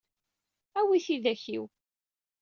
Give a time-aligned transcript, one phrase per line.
[0.79, 1.65] Awi tidak-iw.